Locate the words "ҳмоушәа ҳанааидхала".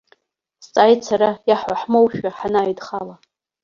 1.81-3.15